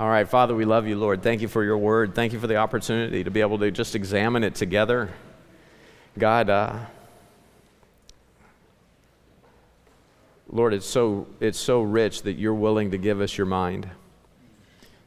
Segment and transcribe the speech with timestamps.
[0.00, 1.24] All right, Father, we love you, Lord.
[1.24, 2.14] Thank you for your word.
[2.14, 5.10] Thank you for the opportunity to be able to just examine it together.
[6.16, 6.78] God, uh,
[10.48, 13.88] Lord, it's so, it's so rich that you're willing to give us your mind.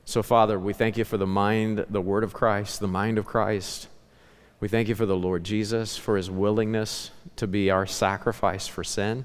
[0.04, 3.26] So, Father, we thank you for the mind, the word of Christ, the mind of
[3.26, 3.88] Christ.
[4.60, 8.84] We thank you for the Lord Jesus, for his willingness to be our sacrifice for
[8.84, 9.24] sin.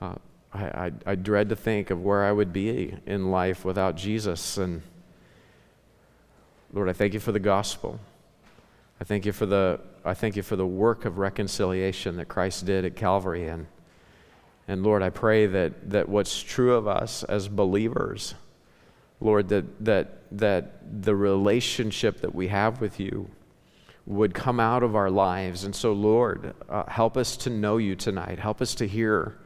[0.00, 0.14] Uh,
[0.52, 4.56] I, I, I, dread to think of where I would be in life without Jesus.
[4.56, 4.82] And
[6.72, 8.00] Lord, I thank you for the gospel.
[9.00, 12.66] I thank you for the, I thank you for the work of reconciliation that Christ
[12.66, 13.46] did at Calvary.
[13.46, 13.66] And,
[14.66, 18.34] and Lord, I pray that, that what's true of us as believers,
[19.20, 23.30] Lord, that, that, that the relationship that we have with you
[24.06, 25.64] would come out of our lives.
[25.64, 28.38] And so, Lord, uh, help us to know you tonight.
[28.38, 29.38] Help us to hear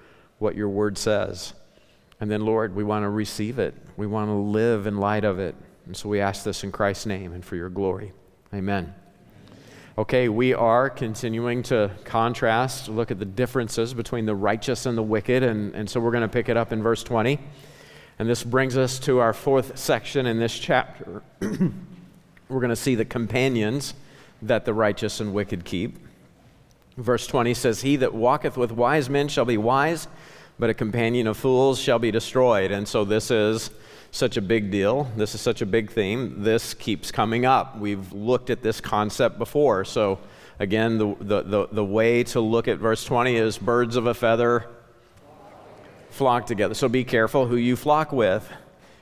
[0.42, 1.54] what your word says.
[2.20, 3.74] And then, Lord, we want to receive it.
[3.96, 5.54] We want to live in light of it.
[5.86, 8.12] And so we ask this in Christ's name and for your glory.
[8.52, 8.94] Amen.
[9.96, 15.02] Okay, we are continuing to contrast, look at the differences between the righteous and the
[15.02, 15.42] wicked.
[15.42, 17.38] And, and so we're going to pick it up in verse 20.
[18.18, 21.22] And this brings us to our fourth section in this chapter.
[21.40, 21.70] we're
[22.48, 23.94] going to see the companions
[24.42, 25.98] that the righteous and wicked keep.
[26.96, 30.08] Verse 20 says, He that walketh with wise men shall be wise
[30.58, 32.70] but a companion of fools shall be destroyed.
[32.70, 33.70] And so this is
[34.12, 35.10] such a big deal.
[35.16, 36.42] This is such a big theme.
[36.44, 37.78] This keeps coming up.
[37.78, 39.84] We've looked at this concept before.
[39.84, 40.20] So,
[40.60, 44.14] again, the, the, the, the way to look at verse 20 is birds of a
[44.14, 44.68] feather
[46.10, 46.74] flock together.
[46.74, 48.48] So be careful who you flock with.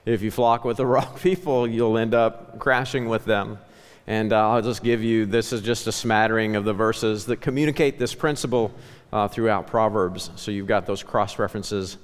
[0.07, 3.59] If you flock with the wrong people, you'll end up crashing with them.
[4.07, 7.41] And uh, I'll just give you this is just a smattering of the verses that
[7.41, 8.73] communicate this principle
[9.13, 10.31] uh, throughout Proverbs.
[10.37, 11.97] So you've got those cross references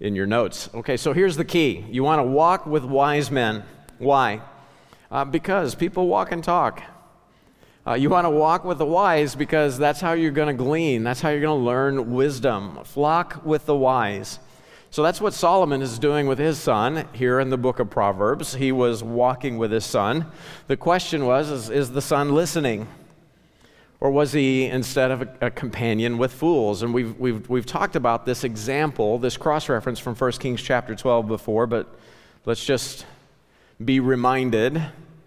[0.00, 0.70] in your notes.
[0.74, 3.62] Okay, so here's the key you want to walk with wise men.
[3.98, 4.40] Why?
[5.10, 6.82] Uh, because people walk and talk.
[7.86, 11.02] Uh, you want to walk with the wise because that's how you're going to glean,
[11.02, 12.78] that's how you're going to learn wisdom.
[12.84, 14.38] Flock with the wise.
[14.92, 18.56] So that's what Solomon is doing with his son here in the book of Proverbs.
[18.56, 20.26] He was walking with his son.
[20.66, 22.88] The question was is, is the son listening?
[24.00, 26.82] Or was he instead of a, a, companion with fools?
[26.82, 30.96] And we've, we've, we've talked about this example, this cross reference from 1 Kings chapter
[30.96, 31.94] 12 before, but
[32.44, 33.06] let's just
[33.84, 34.82] be reminded.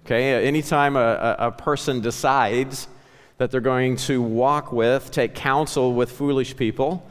[0.06, 1.00] Okay, anytime a,
[1.40, 2.90] a, a person decides
[3.38, 7.07] that they're going to walk with, take counsel with foolish people,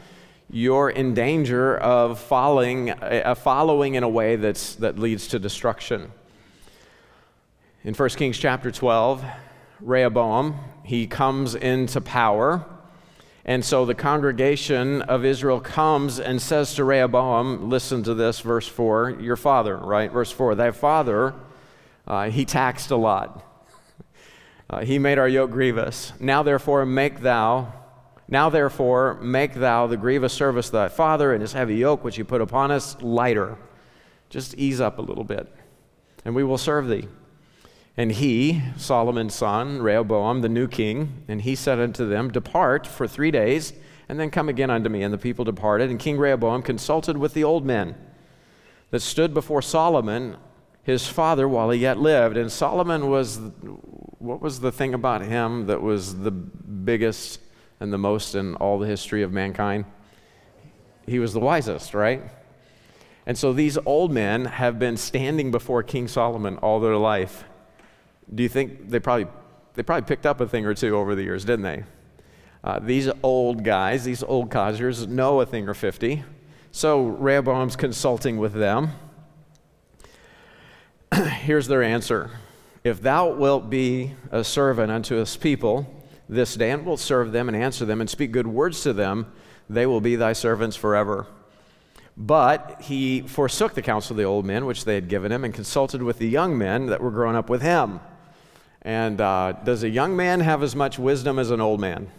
[0.52, 6.12] you're in danger of following, uh, following in a way that's, that leads to destruction.
[7.84, 9.24] In 1 Kings chapter 12,
[9.80, 12.66] Rehoboam, he comes into power.
[13.46, 18.68] And so the congregation of Israel comes and says to Rehoboam, listen to this, verse
[18.68, 20.12] 4, your father, right?
[20.12, 21.34] Verse 4, thy father,
[22.06, 23.42] uh, he taxed a lot.
[24.68, 26.12] Uh, he made our yoke grievous.
[26.20, 27.72] Now therefore make thou,
[28.28, 32.16] now therefore make thou the grievous service of thy father and his heavy yoke which
[32.16, 33.56] he put upon us lighter.
[34.30, 35.52] Just ease up a little bit,
[36.24, 37.08] and we will serve thee.
[37.96, 43.06] And he, Solomon's son, Rehoboam, the new king, and he said unto them, Depart for
[43.06, 43.74] three days,
[44.08, 45.02] and then come again unto me.
[45.02, 45.90] And the people departed.
[45.90, 47.94] And King Rehoboam consulted with the old men
[48.90, 50.36] that stood before Solomon,
[50.82, 52.36] his father, while he yet lived.
[52.38, 53.38] And Solomon was,
[54.18, 57.40] what was the thing about him that was the biggest
[57.82, 59.84] and the most in all the history of mankind?
[61.06, 62.22] He was the wisest, right?
[63.26, 67.44] And so these old men have been standing before King Solomon all their life
[68.34, 69.26] do you think they probably,
[69.74, 71.84] they probably picked up a thing or two over the years, didn't they?
[72.64, 76.22] Uh, these old guys, these old codgers, know a thing or 50.
[76.70, 78.92] So Rehoboam's consulting with them.
[81.14, 82.30] Here's their answer
[82.84, 86.01] If thou wilt be a servant unto us people
[86.34, 89.32] this day, and will serve them and answer them and speak good words to them,
[89.68, 91.26] they will be thy servants forever.
[92.16, 95.54] But he forsook the counsel of the old men which they had given him and
[95.54, 98.00] consulted with the young men that were grown up with him.
[98.82, 102.10] And uh, does a young man have as much wisdom as an old man?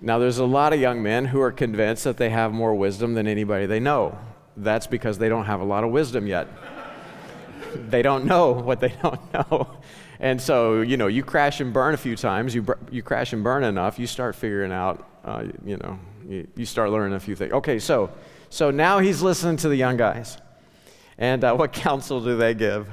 [0.00, 3.14] Now, there's a lot of young men who are convinced that they have more wisdom
[3.14, 4.18] than anybody they know.
[4.56, 6.48] That's because they don't have a lot of wisdom yet.
[7.74, 9.76] they don't know what they don't know.
[10.22, 13.42] And so, you know, you crash and burn a few times, you, you crash and
[13.42, 15.98] burn enough, you start figuring out, uh, you know,
[16.28, 17.52] you, you, start learning a few things.
[17.52, 18.08] Okay, so,
[18.48, 20.38] so now he's listening to the young guys.
[21.18, 22.86] And uh, what counsel do they give?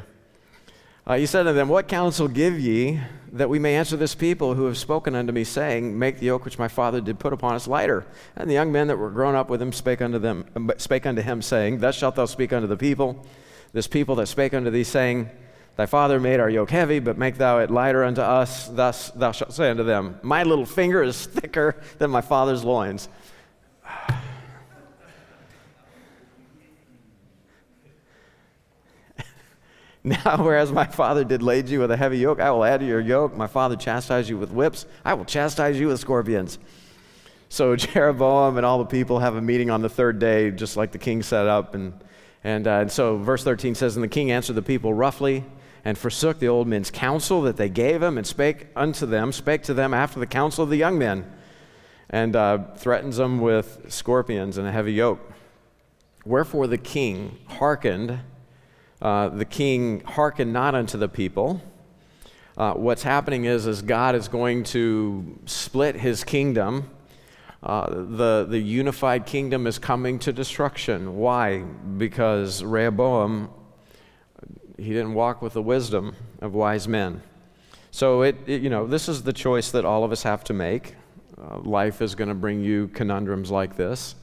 [1.05, 2.99] Uh, he said to them, What counsel give ye
[3.31, 6.45] that we may answer this people who have spoken unto me, saying, Make the yoke
[6.45, 8.07] which my father did put upon us lighter?
[8.35, 10.45] And the young men that were grown up with him spake unto them,
[10.77, 13.23] spake unto him, saying, Thus shalt thou speak unto the people.
[13.71, 15.29] this people that spake unto thee, saying,
[15.79, 18.67] Thy father made our yoke heavy, but make thou it lighter unto us.
[18.67, 23.07] Thus thou shalt say unto them, My little finger is thicker than my father's loins.
[30.03, 32.85] Now, whereas my father did lade you with a heavy yoke, I will add to
[32.85, 33.37] your yoke.
[33.37, 36.59] My father chastised you with whips, I will chastise you with scorpions.
[37.47, 40.91] So Jeroboam and all the people have a meeting on the third day, just like
[40.91, 41.73] the king set up.
[41.73, 41.93] And,
[42.43, 45.45] and, uh, and so verse 13 says, And the king answered the people roughly
[45.85, 49.63] and forsook the old men's counsel that they gave him and spake unto them, spake
[49.63, 51.31] to them after the counsel of the young men,
[52.09, 55.19] and uh, threatens them with scorpions and a heavy yoke.
[56.25, 58.19] Wherefore the king hearkened
[59.01, 61.61] uh, the king hearkened not unto the people.
[62.57, 66.89] Uh, what's happening is, is God is going to split his kingdom.
[67.63, 71.15] Uh, the, the unified kingdom is coming to destruction.
[71.15, 71.59] Why?
[71.59, 73.49] Because Rehoboam,
[74.79, 77.21] he didn't walk with the wisdom of wise men.
[77.91, 80.53] So, it, it you know, this is the choice that all of us have to
[80.53, 80.95] make.
[81.41, 84.15] Uh, life is going to bring you conundrums like this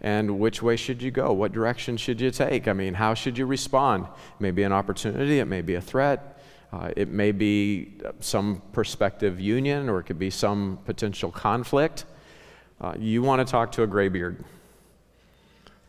[0.00, 1.32] and which way should you go?
[1.32, 2.68] What direction should you take?
[2.68, 4.04] I mean, how should you respond?
[4.04, 6.40] It may be an opportunity, it may be a threat,
[6.72, 12.04] uh, it may be some prospective union, or it could be some potential conflict.
[12.80, 14.44] Uh, you want to talk to a graybeard.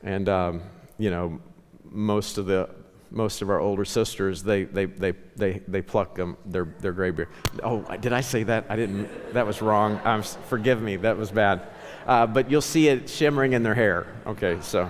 [0.01, 0.62] And, um,
[0.98, 1.39] you know,
[1.83, 2.69] most of the
[3.12, 7.12] most of our older sisters, they, they, they, they, they pluck them, their, their gray
[7.12, 7.30] beard.
[7.64, 8.66] Oh, did I say that?
[8.70, 9.34] I didn't.
[9.34, 10.00] That was wrong.
[10.48, 10.96] Forgive me.
[10.98, 11.68] That was bad
[12.10, 14.08] uh, but you'll see it shimmering in their hair.
[14.26, 14.90] Okay, so.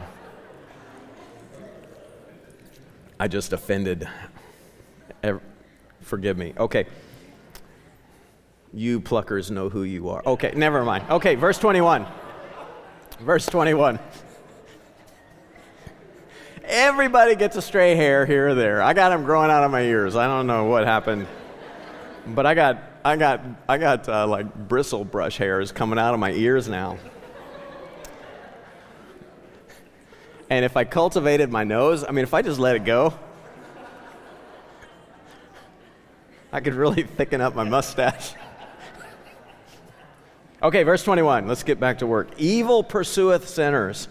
[3.20, 4.08] I just offended.
[6.00, 6.54] Forgive me.
[6.58, 6.88] Okay.
[8.74, 10.24] You pluckers know who you are.
[10.26, 11.04] Okay, never mind.
[11.10, 12.06] Okay, verse 21.
[13.20, 14.00] Verse 21.
[16.70, 18.82] Everybody gets a stray hair here or there.
[18.82, 20.16] I got them growing out of my ears.
[20.16, 21.28] I don't know what happened.
[22.28, 26.20] But I got I got, I got uh, like bristle brush hairs coming out of
[26.20, 26.98] my ears now.
[30.50, 33.14] And if I cultivated my nose, I mean, if I just let it go,
[36.52, 38.34] I could really thicken up my mustache.
[40.62, 41.48] okay, verse 21.
[41.48, 42.30] Let's get back to work.
[42.38, 44.08] Evil pursueth sinners.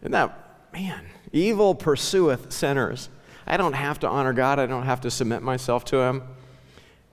[0.00, 3.10] Isn't that, man, evil pursueth sinners.
[3.46, 6.22] I don't have to honor God, I don't have to submit myself to Him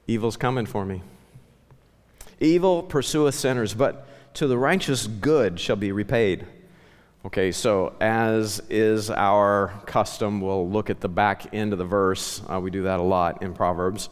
[0.08, 1.02] evil's coming for me.
[2.40, 6.46] Evil pursueth sinners, but to the righteous good shall be repaid.
[7.26, 12.42] Okay, so as is our custom, we'll look at the back end of the verse.
[12.50, 14.10] Uh, we do that a lot in Proverbs.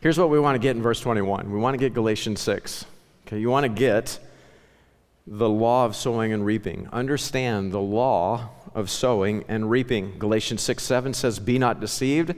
[0.00, 2.84] Here's what we want to get in verse 21 we want to get Galatians 6.
[3.26, 4.18] Okay, you want to get
[5.26, 6.88] the law of sowing and reaping.
[6.92, 10.18] Understand the law of sowing and reaping.
[10.18, 12.34] Galatians 6 7 says, Be not deceived.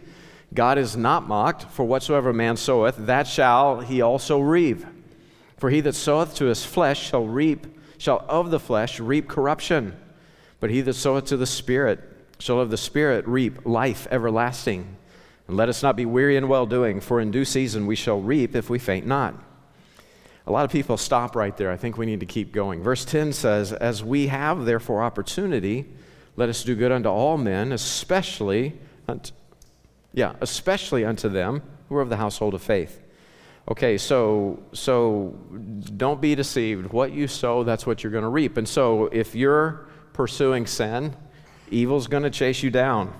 [0.53, 4.85] God is not mocked, for whatsoever man soweth, that shall he also reap.
[5.57, 7.67] For he that soweth to his flesh shall reap,
[7.99, 9.97] shall of the flesh reap corruption.
[10.61, 12.01] But he that soweth to the Spirit
[12.39, 14.97] shall of the Spirit reap life everlasting.
[15.49, 18.21] And let us not be weary in well doing, for in due season we shall
[18.21, 19.35] reap if we faint not.
[20.47, 21.71] A lot of people stop right there.
[21.71, 22.83] I think we need to keep going.
[22.83, 25.87] Verse 10 says, As we have therefore opportunity,
[26.37, 28.75] let us do good unto all men, especially
[29.09, 29.33] unto
[30.13, 33.01] yeah, especially unto them who are of the household of faith.
[33.69, 35.37] Okay, so so
[35.97, 36.93] don't be deceived.
[36.93, 38.57] What you sow, that's what you're going to reap.
[38.57, 41.17] And so if you're pursuing sin,
[41.71, 43.13] evil's going to chase you down.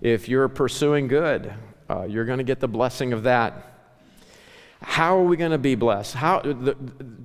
[0.00, 1.52] If you're pursuing good,
[1.88, 3.68] uh, you're going to get the blessing of that.
[4.82, 6.14] How are we going to be blessed?
[6.14, 6.76] How the,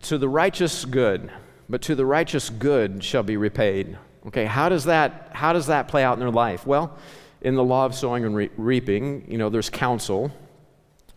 [0.03, 1.31] to the righteous good,
[1.67, 3.97] but to the righteous good shall be repaid.
[4.27, 6.67] Okay, how does that how does that play out in their life?
[6.67, 6.97] Well,
[7.41, 10.31] in the law of sowing and re- reaping, you know, there's counsel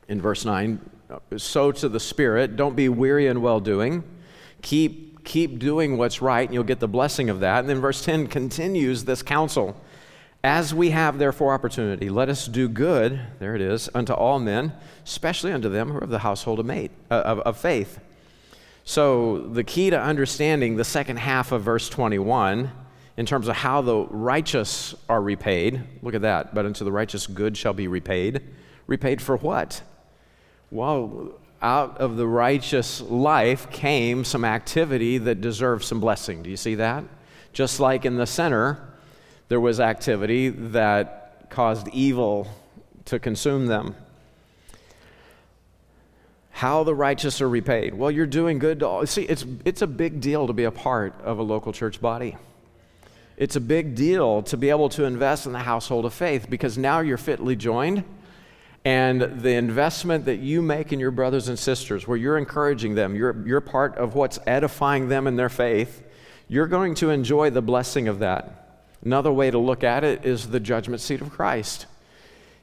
[0.08, 0.78] in verse 9.
[1.36, 2.56] Sow to the Spirit.
[2.56, 4.04] Don't be weary in well doing.
[4.62, 7.60] Keep, keep doing what's right, and you'll get the blessing of that.
[7.60, 9.80] And then verse 10 continues this counsel.
[10.42, 14.72] As we have therefore opportunity, let us do good, there it is, unto all men,
[15.04, 17.98] especially unto them who are of the household of, mate, uh, of, of faith.
[18.84, 22.70] So, the key to understanding the second half of verse 21
[23.20, 25.82] in terms of how the righteous are repaid.
[26.00, 26.54] Look at that.
[26.54, 28.40] But unto the righteous good shall be repaid.
[28.86, 29.82] Repaid for what?
[30.70, 36.42] Well, out of the righteous life came some activity that deserved some blessing.
[36.42, 37.04] Do you see that?
[37.52, 38.80] Just like in the center,
[39.48, 42.48] there was activity that caused evil
[43.04, 43.96] to consume them.
[46.52, 47.92] How the righteous are repaid.
[47.92, 49.04] Well, you're doing good to all.
[49.04, 52.38] See, it's, it's a big deal to be a part of a local church body
[53.40, 56.76] it's a big deal to be able to invest in the household of faith because
[56.76, 58.04] now you're fitly joined.
[58.84, 63.16] And the investment that you make in your brothers and sisters, where you're encouraging them,
[63.16, 66.02] you're, you're part of what's edifying them in their faith,
[66.48, 68.84] you're going to enjoy the blessing of that.
[69.02, 71.86] Another way to look at it is the judgment seat of Christ.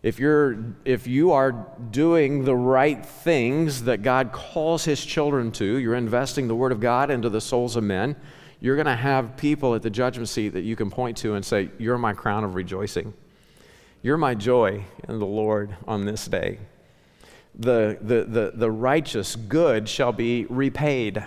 [0.04, 5.66] If, you're, if you are doing the right things that God calls His children to,
[5.66, 8.16] you're investing the Word of God into the souls of men,
[8.60, 11.46] you're going to have people at the judgment seat that you can point to and
[11.46, 13.14] say, You're my crown of rejoicing.
[14.02, 16.60] You're my joy in the Lord on this day.
[17.56, 21.26] The, the, the, the righteous good shall be repaid.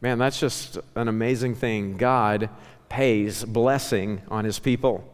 [0.00, 1.96] Man, that's just an amazing thing.
[1.96, 2.50] God
[2.88, 5.04] pays blessing on his people.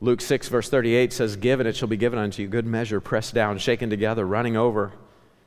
[0.00, 3.00] Luke 6, verse 38 says, Give and it shall be given unto you, good measure,
[3.00, 4.92] pressed down, shaken together, running over,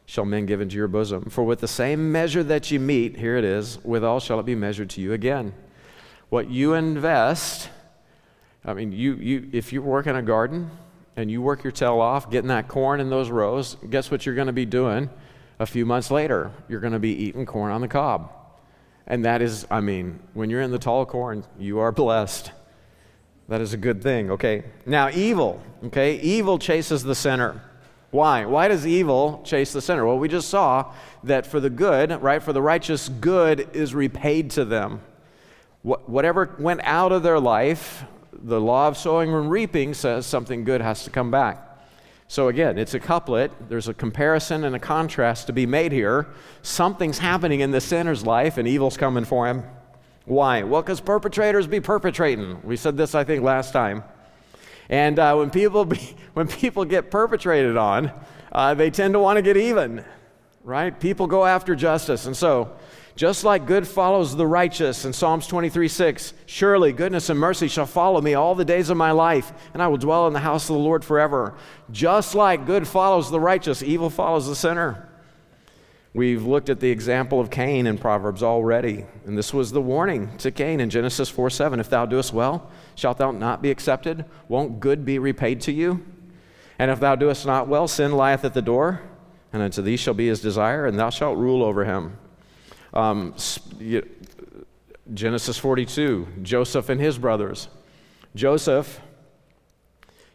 [0.07, 1.29] shall men give into your bosom.
[1.29, 4.55] For with the same measure that you mete, here it is, withal shall it be
[4.55, 5.53] measured to you again.
[6.29, 7.69] What you invest,
[8.63, 10.71] I mean, you, you, if you work in a garden
[11.17, 14.33] and you work your tail off getting that corn in those rows, guess what you're
[14.33, 15.09] going to be doing
[15.59, 16.51] a few months later?
[16.69, 18.31] You're going to be eating corn on the cob.
[19.07, 22.51] And that is, I mean, when you're in the tall corn, you are blessed.
[23.49, 24.63] That is a good thing, okay?
[24.85, 26.17] Now, evil, okay?
[26.19, 27.61] Evil chases the sinner.
[28.11, 28.45] Why?
[28.45, 30.05] Why does evil chase the sinner?
[30.05, 34.51] Well, we just saw that for the good, right, for the righteous, good is repaid
[34.51, 35.01] to them.
[35.87, 40.81] whatever went out of their life, the law of sowing and reaping says something good
[40.81, 41.63] has to come back.
[42.27, 43.51] So again, it's a couplet.
[43.69, 46.27] There's a comparison and a contrast to be made here.
[46.61, 49.63] Something's happening in the sinner's life, and evil's coming for him.
[50.25, 50.63] Why?
[50.63, 52.61] Well, because perpetrators be perpetrating.
[52.63, 54.03] We said this, I think, last time.
[54.89, 58.11] And uh, when, people be, when people get perpetrated on,
[58.51, 60.03] uh, they tend to want to get even,
[60.63, 60.97] right?
[60.97, 62.25] People go after justice.
[62.25, 62.75] And so,
[63.15, 67.87] just like good follows the righteous in Psalms 23 6, surely goodness and mercy shall
[67.87, 70.69] follow me all the days of my life, and I will dwell in the house
[70.69, 71.55] of the Lord forever.
[71.91, 75.09] Just like good follows the righteous, evil follows the sinner.
[76.17, 80.35] We've looked at the example of Cain in Proverbs already, and this was the warning
[80.39, 81.79] to Cain in Genesis 4 7.
[81.79, 84.25] If thou doest well, shalt thou not be accepted?
[84.47, 86.03] Won't good be repaid to you?
[86.79, 88.99] And if thou doest not well, sin lieth at the door,
[89.53, 92.17] and unto thee shall be his desire, and thou shalt rule over him.
[92.95, 93.35] Um,
[95.13, 97.67] Genesis 42, Joseph and his brothers.
[98.33, 99.01] Joseph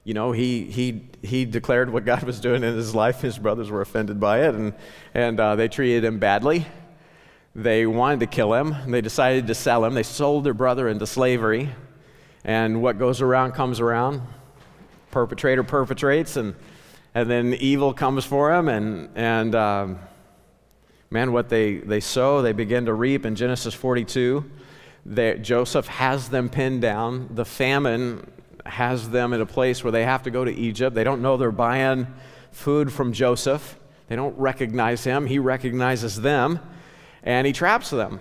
[0.04, 3.21] you know, he, he, he declared what God was doing in his life.
[3.21, 4.75] His brothers were offended by it, and,
[5.14, 6.66] and uh, they treated him badly.
[7.54, 8.75] They wanted to kill him.
[8.90, 9.94] They decided to sell him.
[9.94, 11.68] They sold their brother into slavery.
[12.44, 14.23] And what goes around comes around.
[15.12, 16.54] Perpetrator perpetrates, and,
[17.14, 18.68] and then evil comes for him.
[18.68, 19.99] And, and um,
[21.11, 23.25] man, what they, they sow, they begin to reap.
[23.25, 24.50] In Genesis 42,
[25.04, 27.28] they, Joseph has them pinned down.
[27.35, 28.26] The famine
[28.66, 30.95] has them in a place where they have to go to Egypt.
[30.95, 32.07] They don't know they're buying
[32.50, 33.76] food from Joseph.
[34.09, 35.26] They don't recognize him.
[35.26, 36.61] He recognizes them,
[37.23, 38.21] and he traps them.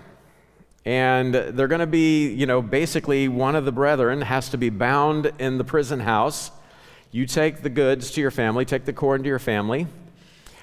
[0.84, 4.70] And they're going to be, you know, basically one of the brethren has to be
[4.70, 6.50] bound in the prison house.
[7.10, 9.86] You take the goods to your family, take the corn to your family.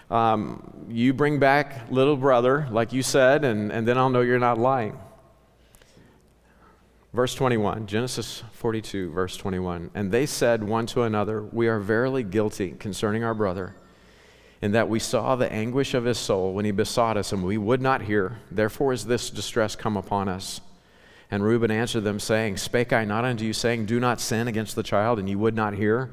[0.10, 4.40] Um, you bring back little brother, like you said, and, and then I'll know you're
[4.40, 4.98] not lying.
[7.12, 9.90] Verse 21, Genesis 42, verse 21.
[9.96, 13.76] And they said one to another, We are verily guilty concerning our brother,
[14.62, 17.58] in that we saw the anguish of his soul when he besought us, and we
[17.58, 18.38] would not hear.
[18.52, 20.62] Therefore is this distress come upon us.
[21.32, 24.76] And Reuben answered them, saying, Spake I not unto you, saying, Do not sin against
[24.76, 26.12] the child, and you would not hear?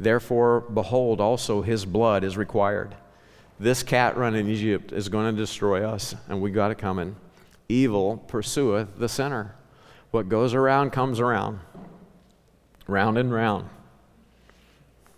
[0.00, 2.94] Therefore, behold, also his blood is required.
[3.60, 7.16] This cat run in Egypt is going to destroy us, and we got it coming.
[7.68, 9.54] Evil pursueth the sinner.
[10.10, 11.60] What goes around comes around.
[12.86, 13.68] Round and round.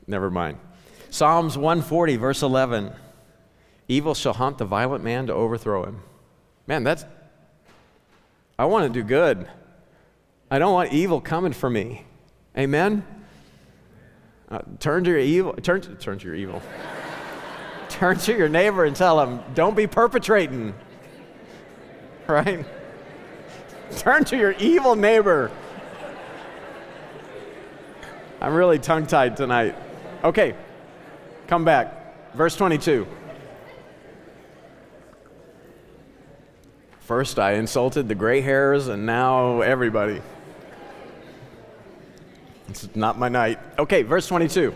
[0.06, 0.58] Never mind.
[1.10, 2.92] Psalms 140, verse 11.
[3.88, 6.02] Evil shall hunt the violent man to overthrow him.
[6.66, 7.04] Man, that's.
[8.58, 9.48] I want to do good.
[10.50, 12.04] I don't want evil coming for me.
[12.58, 13.04] Amen?
[14.50, 15.52] Uh, turn to your evil.
[15.54, 16.60] Turn to, turn to your evil.
[17.88, 20.74] turn to your neighbor and tell him, don't be perpetrating.
[22.26, 22.64] Right?
[23.98, 25.50] Turn to your evil neighbor.
[28.40, 29.74] I'm really tongue tied tonight.
[30.24, 30.54] Okay,
[31.46, 32.34] come back.
[32.34, 33.06] Verse 22.
[37.00, 40.22] First, I insulted the gray hairs, and now everybody.
[42.68, 43.58] It's not my night.
[43.78, 44.72] Okay, verse 22.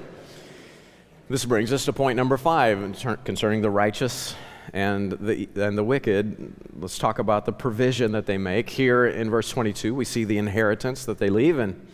[1.30, 4.35] This brings us to point number five concerning the righteous
[4.73, 8.71] and the, and the wicked, let's talk about the provision that they make.
[8.71, 11.59] Here in verse 22, we see the inheritance that they leave.
[11.59, 11.87] And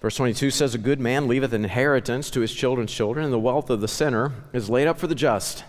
[0.00, 3.70] verse 22 says, A good man leaveth inheritance to his children's children, and the wealth
[3.70, 5.64] of the sinner is laid up for the just.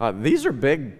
[0.00, 0.92] Uh, these are big,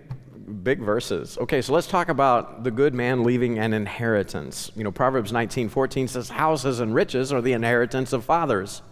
[0.62, 1.38] big verses.
[1.38, 4.70] Okay, so let's talk about the good man leaving an inheritance.
[4.76, 8.82] You know, Proverbs 19 14 says, Houses and riches are the inheritance of fathers.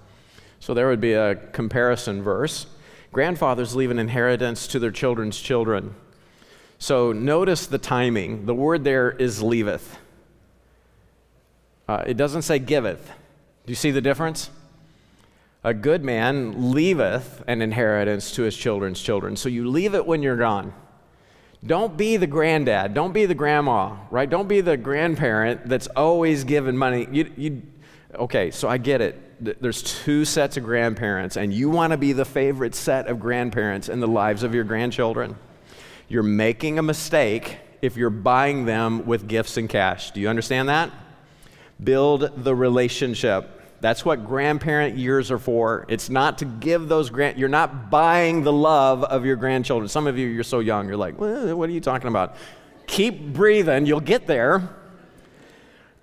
[0.59, 2.67] So there would be a comparison verse.
[3.13, 5.95] Grandfathers leave an inheritance to their children's children.
[6.79, 8.47] So notice the timing.
[8.47, 9.99] The word there is leaveth.
[11.87, 13.07] Uh, it doesn't say giveth.
[13.67, 14.51] Do you see the difference?
[15.63, 19.37] A good man leaveth an inheritance to his children's children.
[19.37, 20.73] So you leave it when you're gone.
[21.65, 22.95] Don't be the granddad.
[22.95, 24.29] Don't be the grandma, right?
[24.29, 27.07] Don't be the grandparent that's always giving money.
[27.13, 27.63] You, you,
[28.15, 32.13] okay, so I get it there's two sets of grandparents, and you want to be
[32.13, 35.37] the favorite set of grandparents in the lives of your grandchildren.
[36.09, 40.13] You're making a mistake if you're buying them with gifts and cash.
[40.13, 40.91] Do you understand that?
[41.83, 43.61] Build the relationship.
[43.81, 45.87] That's what grandparent years are for.
[45.89, 49.89] It's not to give those grand you're not buying the love of your grandchildren.
[49.89, 52.37] Some of you you're so young, you're like, what are you talking about?
[52.87, 54.69] Keep breathing, you'll get there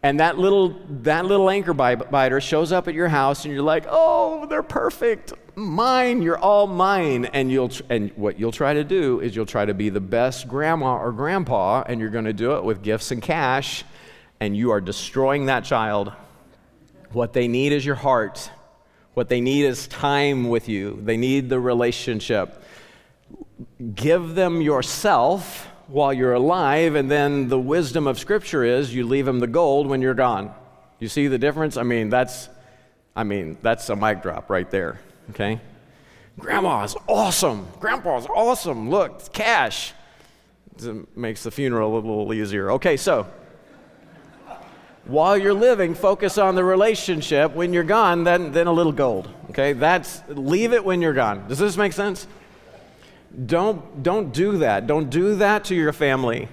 [0.01, 3.85] and that little that little anchor biter shows up at your house and you're like
[3.89, 5.33] oh they're perfect.
[5.55, 7.25] Mine you're all mine.
[7.25, 10.47] And you'll and what you'll try to do is you'll try to be the best
[10.47, 13.83] grandma or grandpa and you're going to do it with gifts and cash
[14.39, 16.13] and you are destroying that child.
[17.11, 18.49] What they need is your heart.
[19.15, 20.99] What they need is time with you.
[21.03, 22.63] They need the relationship.
[23.95, 29.27] Give them yourself while you're alive, and then the wisdom of Scripture is you leave
[29.27, 30.53] him the gold when you're gone.
[30.99, 31.77] You see the difference?
[31.77, 32.47] I mean, that's,
[33.15, 34.99] I mean, that's a mic drop right there.
[35.31, 35.59] Okay,
[36.37, 37.67] Grandma's awesome.
[37.79, 38.89] Grandpa's awesome.
[38.89, 39.93] Look, it's cash.
[40.77, 42.71] It makes the funeral a little easier.
[42.71, 43.27] Okay, so
[45.05, 47.53] while you're living, focus on the relationship.
[47.53, 49.27] When you're gone, then, then a little gold.
[49.49, 51.47] Okay, that's leave it when you're gone.
[51.47, 52.27] Does this make sense?
[53.45, 54.87] Don't, don't do that.
[54.87, 56.47] Don't do that to your family.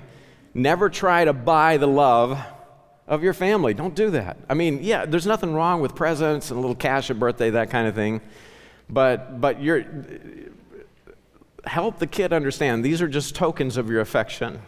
[0.52, 2.38] Never try to buy the love
[3.06, 3.74] of your family.
[3.74, 4.36] Don't do that.
[4.48, 7.70] I mean, yeah, there's nothing wrong with presents and a little cash at birthday, that
[7.70, 8.20] kind of thing.
[8.88, 9.84] But, but you're,
[11.64, 14.60] help the kid understand these are just tokens of your affection,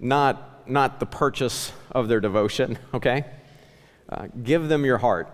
[0.00, 3.24] not, not the purchase of their devotion, okay?
[4.08, 5.28] Uh, give them your heart.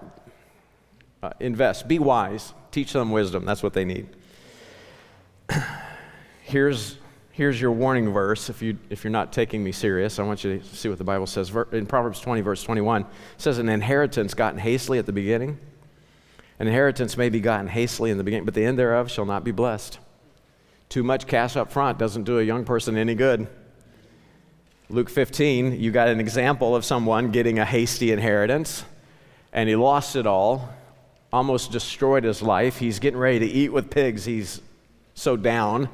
[1.23, 1.89] Uh, invest.
[1.89, 2.53] Be wise.
[2.71, 3.45] Teach them wisdom.
[3.45, 4.09] That's what they need.
[6.55, 6.99] Here's,
[7.33, 10.21] here's your warning verse if, you, if you're not taking me serious.
[10.21, 11.53] I want you to see what the Bible says.
[11.73, 13.07] In Proverbs 20, verse 21, it
[13.39, 15.59] says, An inheritance gotten hastily at the beginning.
[16.61, 19.43] An inheritance may be gotten hastily in the beginning, but the end thereof shall not
[19.43, 19.99] be blessed.
[20.89, 23.49] Too much cash up front doesn't do a young person any good.
[24.89, 28.85] Luke 15, you got an example of someone getting a hasty inheritance,
[29.53, 30.69] and he lost it all,
[31.33, 32.79] almost destroyed his life.
[32.79, 34.25] He's getting ready to eat with pigs.
[34.25, 34.63] He's
[35.15, 35.89] so down.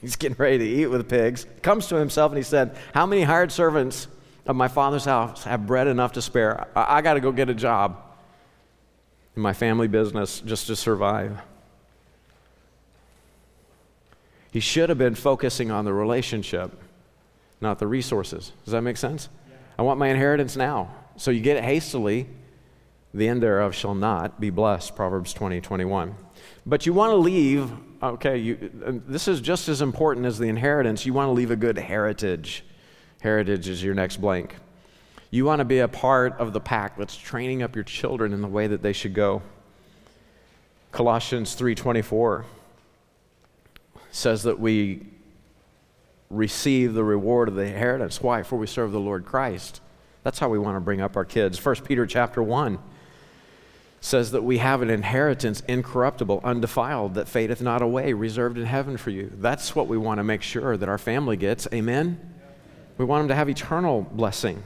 [0.00, 1.46] He's getting ready to eat with pigs.
[1.62, 4.08] Comes to himself and he said, How many hired servants
[4.46, 6.66] of my father's house have bread enough to spare?
[6.74, 8.00] I, I got to go get a job
[9.36, 11.38] in my family business just to survive.
[14.50, 16.78] He should have been focusing on the relationship,
[17.60, 18.52] not the resources.
[18.64, 19.30] Does that make sense?
[19.48, 19.56] Yeah.
[19.78, 20.94] I want my inheritance now.
[21.16, 22.26] So you get it hastily,
[23.14, 24.94] the end thereof shall not be blessed.
[24.94, 26.14] Proverbs 20, 21.
[26.64, 27.70] But you want to leave,
[28.02, 28.70] okay, you,
[29.06, 31.04] this is just as important as the inheritance.
[31.04, 32.64] You want to leave a good heritage.
[33.20, 34.54] Heritage is your next blank.
[35.30, 38.42] You want to be a part of the pack that's training up your children in
[38.42, 39.42] the way that they should go.
[40.92, 42.44] Colossians 3:24
[44.10, 45.06] says that we
[46.28, 48.20] receive the reward of the inheritance.
[48.20, 48.42] Why?
[48.42, 49.80] For we serve the Lord Christ.
[50.22, 51.64] That's how we want to bring up our kids.
[51.64, 52.78] 1 Peter chapter 1
[54.04, 58.96] says that we have an inheritance incorruptible, undefiled, that fadeth not away, reserved in heaven
[58.96, 59.30] for you.
[59.36, 61.68] That's what we want to make sure that our family gets.
[61.72, 62.18] Amen?
[62.98, 64.64] We want them to have eternal blessing.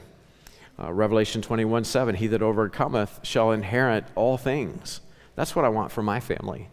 [0.79, 5.01] Uh, Revelation 21 7, he that overcometh shall inherit all things.
[5.35, 6.69] That's what I want for my family,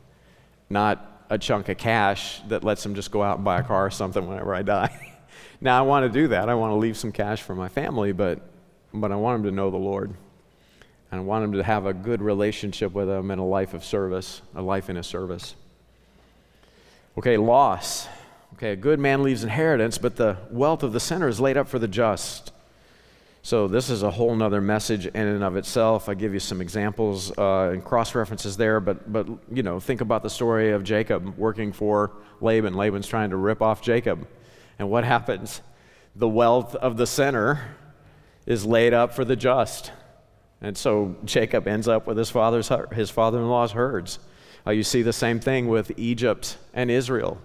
[0.70, 3.86] not a chunk of cash that lets them just go out and buy a car
[3.86, 5.12] or something whenever I die.
[5.60, 6.48] now, I want to do that.
[6.48, 8.40] I want to leave some cash for my family, but,
[8.94, 10.14] but I want them to know the Lord.
[11.14, 13.84] And I want them to have a good relationship with Him and a life of
[13.84, 15.54] service, a life in His service.
[17.16, 18.08] Okay, loss.
[18.54, 21.68] Okay, a good man leaves inheritance, but the wealth of the sinner is laid up
[21.68, 22.50] for the just.
[23.42, 26.08] So this is a whole nother message in and of itself.
[26.08, 30.00] I give you some examples uh, and cross references there, but but you know, think
[30.00, 32.74] about the story of Jacob working for Laban.
[32.74, 34.26] Laban's trying to rip off Jacob,
[34.80, 35.60] and what happens?
[36.16, 37.76] The wealth of the sinner
[38.46, 39.92] is laid up for the just,
[40.64, 44.18] and so Jacob ends up with his father's his father-in-law's herds.
[44.66, 47.38] Uh, you see the same thing with Egypt and Israel.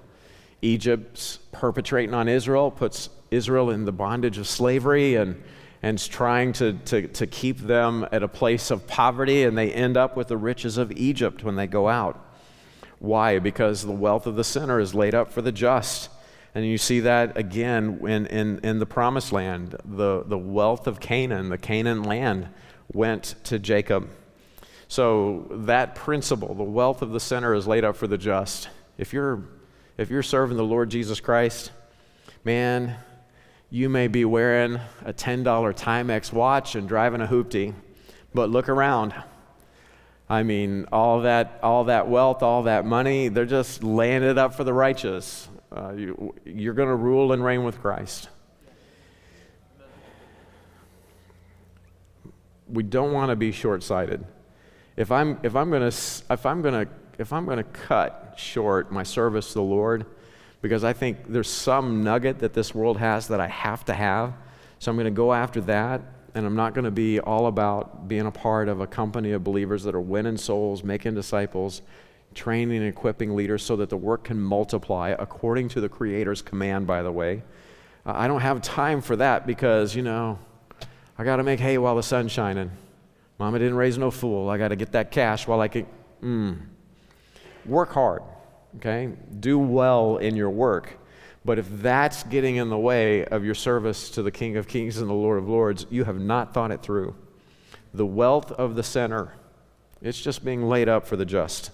[0.62, 5.41] Egypt's perpetrating on Israel, puts Israel in the bondage of slavery and
[5.82, 9.95] and trying to, to, to keep them at a place of poverty, and they end
[9.95, 12.25] up with the riches of Egypt when they go out.
[12.99, 13.39] Why?
[13.39, 16.10] Because the wealth of the sinner is laid up for the just.
[16.53, 19.77] And you see that again in, in, in the promised land.
[19.86, 22.49] The, the wealth of Canaan, the Canaan land,
[22.93, 24.10] went to Jacob.
[24.88, 28.69] So that principle, the wealth of the sinner, is laid up for the just.
[28.97, 29.43] If you're,
[29.97, 31.71] if you're serving the Lord Jesus Christ,
[32.43, 32.95] man,
[33.69, 37.73] you may be wearing a $10 Timex watch and driving a hoopty,
[38.34, 39.13] but look around.
[40.28, 44.56] I mean, all that, all that wealth, all that money, they're just laying it up
[44.56, 45.47] for the righteous.
[45.71, 48.30] Uh, you, you're going to rule and reign with Christ.
[52.71, 54.25] We don't want to be short sighted.
[54.95, 55.97] If I'm, if I'm going to,
[56.29, 60.05] if I'm going to, if I'm going to cut short my service to the Lord,
[60.62, 64.34] because I think there's some nugget that this world has that I have to have.
[64.79, 66.01] So I'm going to go after that,
[66.36, 69.43] and I'm not going to be all about being a part of a company of
[69.43, 71.82] believers that are winning souls, making disciples,
[72.34, 76.88] training and equipping leaders so that the work can multiply according to the Creator's command,
[76.88, 77.43] by the way.
[78.05, 80.39] I don't have time for that because, you know,
[81.19, 82.71] I got to make hay while the sun's shining.
[83.38, 84.49] Mama didn't raise no fool.
[84.49, 85.86] I got to get that cash while I can.
[86.23, 86.62] Mm.
[87.67, 88.23] Work hard
[88.77, 89.10] okay?
[89.39, 90.97] Do well in your work.
[91.45, 94.97] But if that's getting in the way of your service to the King of Kings
[94.97, 97.15] and the Lord of Lords, you have not thought it through.
[97.93, 99.34] The wealth of the sinner,
[100.01, 101.71] it's just being laid up for the just.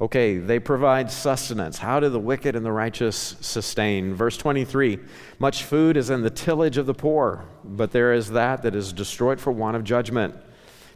[0.00, 1.76] Okay, they provide sustenance.
[1.76, 4.14] How do the wicked and the righteous sustain?
[4.14, 4.98] Verse 23
[5.38, 8.94] Much food is in the tillage of the poor, but there is that that is
[8.94, 10.34] destroyed for want of judgment.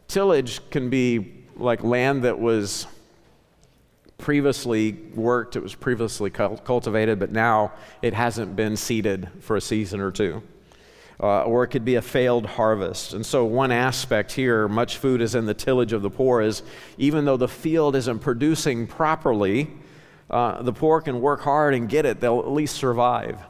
[0.09, 2.87] Tillage can be like land that was
[4.17, 10.01] previously worked, it was previously cultivated, but now it hasn't been seeded for a season
[10.01, 10.43] or two.
[11.21, 13.15] Uh, or it could be a failed harvest.
[13.15, 16.63] And so, one aspect here, much food is in the tillage of the poor, is
[16.99, 19.71] even though the field isn't producing properly,
[20.29, 22.21] uh, the poor can work hard and get it.
[22.21, 23.41] They'll at least survive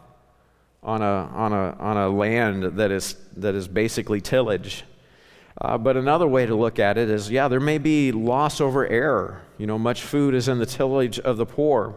[0.82, 4.84] on a, on a, on a land that is, that is basically tillage.
[5.60, 8.86] Uh, but another way to look at it is yeah, there may be loss over
[8.86, 9.42] error.
[9.56, 11.94] You know, much food is in the tillage of the poor,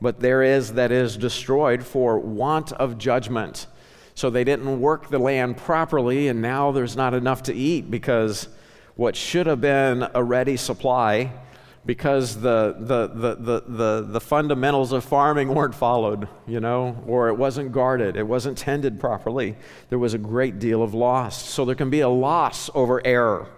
[0.00, 3.66] but there is that is destroyed for want of judgment.
[4.14, 8.48] So they didn't work the land properly, and now there's not enough to eat because
[8.94, 11.32] what should have been a ready supply
[11.86, 17.28] because the, the, the, the, the, the, fundamentals of farming weren't followed, you know, or
[17.28, 19.54] it wasn't guarded, it wasn't tended properly.
[19.90, 21.44] There was a great deal of loss.
[21.46, 23.48] So there can be a loss over error.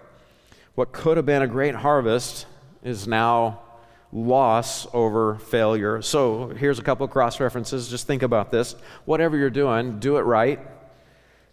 [0.75, 2.47] What could have been a great harvest
[2.83, 3.61] is now
[4.17, 6.01] loss over failure.
[6.01, 7.89] So here's a couple cross references.
[7.89, 8.75] Just think about this.
[9.05, 10.59] Whatever you're doing, do it right.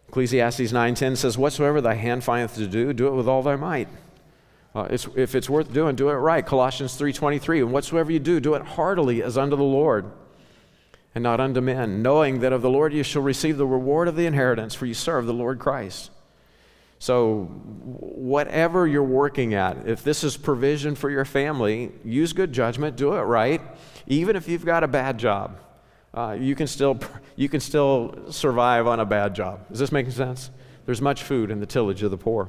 [0.08, 3.90] Ecclesiastes 9:10 says, "Whatsoever thy hand findeth to do, do it with all thy might."
[4.74, 6.46] Uh, it's, if it's worth doing, do it right.
[6.46, 10.06] Colossians 3.23, and whatsoever you do, do it heartily as unto the Lord
[11.14, 14.16] and not unto men, knowing that of the Lord you shall receive the reward of
[14.16, 16.10] the inheritance, for you serve the Lord Christ.
[17.04, 17.50] So,
[17.84, 23.14] whatever you're working at, if this is provision for your family, use good judgment, do
[23.16, 23.60] it right.
[24.08, 25.60] Even if you've got a bad job,
[26.14, 26.98] uh, you, can still,
[27.36, 29.66] you can still survive on a bad job.
[29.70, 30.50] Is this making sense?
[30.86, 32.48] There's much food in the tillage of the poor.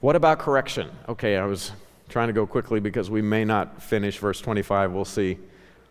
[0.00, 0.90] What about correction?
[1.08, 1.70] Okay, I was
[2.08, 4.90] trying to go quickly because we may not finish verse 25.
[4.90, 5.38] We'll see.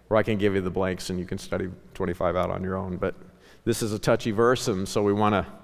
[0.10, 2.76] Or I can give you the blanks and you can study 25 out on your
[2.76, 2.98] own.
[2.98, 3.16] But
[3.64, 5.61] this is a touchy verse, and so we want to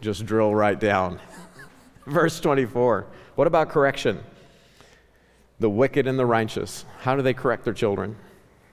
[0.00, 1.20] just drill right down.
[2.06, 3.06] verse 24.
[3.34, 4.20] What about correction?
[5.58, 6.84] The wicked and the righteous.
[7.00, 8.16] How do they correct their children?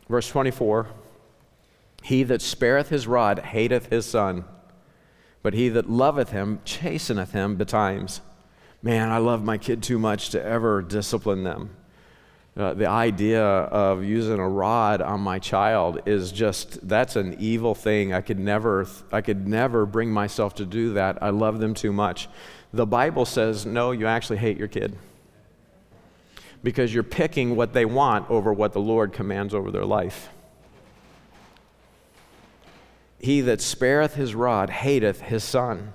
[0.10, 0.88] Verse 24
[2.04, 4.46] He that spareth his rod hateth his son,
[5.44, 8.22] but he that loveth him chasteneth him betimes
[8.82, 11.76] man, I love my kid too much to ever discipline them.
[12.58, 17.76] Uh, the idea of using a rod on my child is just that's an evil
[17.76, 21.76] thing i could never i could never bring myself to do that i love them
[21.76, 22.28] too much
[22.74, 24.98] the bible says no you actually hate your kid
[26.64, 30.30] because you're picking what they want over what the lord commands over their life
[33.20, 35.94] he that spareth his rod hateth his son.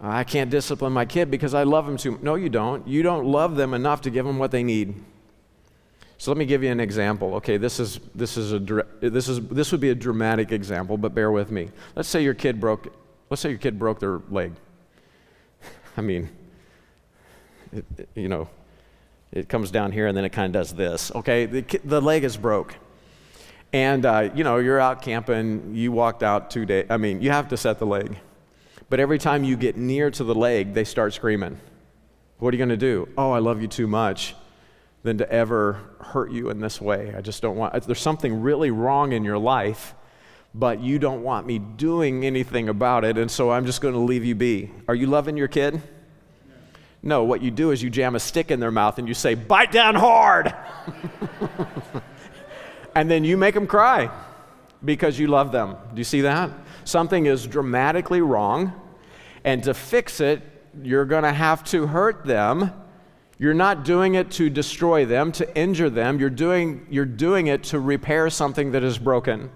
[0.00, 2.18] I can't discipline my kid because I love him too.
[2.22, 2.86] No, you don't.
[2.86, 4.94] You don't love them enough to give them what they need.
[6.18, 7.34] So let me give you an example.
[7.36, 8.58] Okay, this is this is a
[9.00, 11.70] this is this would be a dramatic example, but bear with me.
[11.96, 12.92] Let's say your kid broke
[13.30, 14.52] let's say your kid broke their leg.
[15.96, 16.28] I mean,
[17.72, 18.48] it, it, you know,
[19.32, 21.10] it comes down here and then it kind of does this.
[21.14, 22.76] Okay, the, the leg is broke.
[23.72, 26.86] And, uh, you know, you're out camping, you walked out two days.
[26.90, 28.16] I mean, you have to set the leg.
[28.88, 31.58] But every time you get near to the leg, they start screaming.
[32.38, 33.08] What are you going to do?
[33.18, 34.36] Oh, I love you too much
[35.04, 37.14] than to ever hurt you in this way.
[37.16, 39.94] I just don't want, there's something really wrong in your life,
[40.54, 44.00] but you don't want me doing anything about it, and so I'm just going to
[44.00, 44.70] leave you be.
[44.88, 45.80] Are you loving your kid?
[47.02, 49.34] No, what you do is you jam a stick in their mouth and you say,
[49.34, 50.54] bite down hard.
[52.96, 54.10] and then you make them cry
[54.82, 55.76] because you love them.
[55.92, 56.50] Do you see that?
[56.84, 58.72] Something is dramatically wrong,
[59.44, 60.40] and to fix it,
[60.82, 62.72] you're going to have to hurt them.
[63.44, 66.18] You're not doing it to destroy them, to injure them.
[66.18, 69.50] You're doing, you're doing it to repair something that is broken.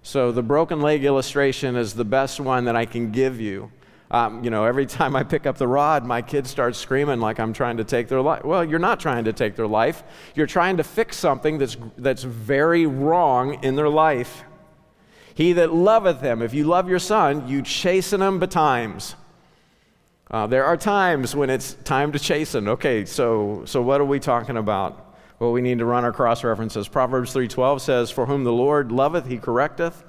[0.00, 3.70] So, the broken leg illustration is the best one that I can give you.
[4.10, 7.38] Um, you know, every time I pick up the rod, my kids start screaming like
[7.38, 8.42] I'm trying to take their life.
[8.42, 10.02] Well, you're not trying to take their life.
[10.34, 14.44] You're trying to fix something that's, that's very wrong in their life.
[15.34, 19.14] He that loveth him, if you love your son, you chasten him betimes.
[20.28, 22.66] Uh, there are times when it's time to chasten.
[22.68, 25.16] Okay, so, so what are we talking about?
[25.38, 26.88] Well, we need to run our cross references.
[26.88, 30.02] Proverbs 3.12 says, For whom the Lord loveth, he correcteth,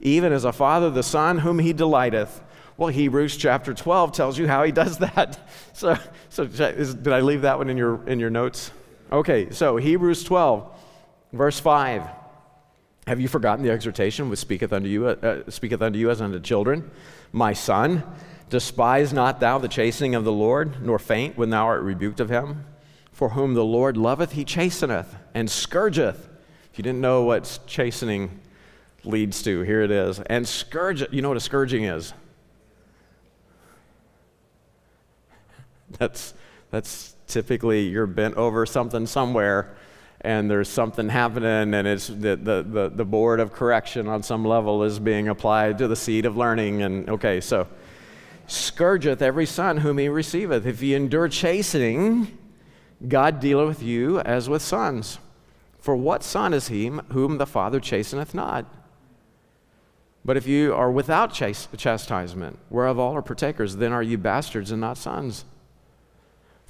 [0.00, 2.42] even as a father the son whom he delighteth.
[2.76, 5.38] Well, Hebrews chapter 12 tells you how he does that.
[5.72, 5.96] So,
[6.28, 8.72] so is, did I leave that one in your, in your notes?
[9.10, 10.70] Okay, so Hebrews 12,
[11.32, 12.02] verse 5.
[13.06, 16.38] Have you forgotten the exhortation which speaketh unto you, uh, speaketh unto you as unto
[16.40, 16.90] children?
[17.32, 18.04] My son,
[18.52, 22.28] despise not thou the chastening of the Lord, nor faint when thou art rebuked of
[22.28, 22.66] him.
[23.10, 26.28] For whom the Lord loveth, he chasteneth and scourgeth.
[26.70, 28.40] If you didn't know what chastening
[29.04, 30.20] leads to, here it is.
[30.20, 32.12] And scourge, you know what a scourging is?
[35.98, 36.34] That's,
[36.70, 39.76] that's typically you're bent over something somewhere
[40.22, 44.42] and there's something happening and it's the, the, the, the, board of correction on some
[44.42, 47.66] level is being applied to the seed of learning and okay so
[48.46, 52.38] scourgeth every son whom he receiveth if ye endure chastening
[53.08, 55.18] god dealeth with you as with sons
[55.78, 58.66] for what son is he whom the father chasteneth not
[60.24, 64.80] but if you are without chastisement whereof all are partakers then are you bastards and
[64.80, 65.44] not sons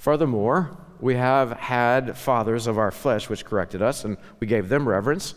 [0.03, 4.85] Furthermore, we have had fathers of our flesh which corrected us, and we gave them
[4.85, 5.33] reverence.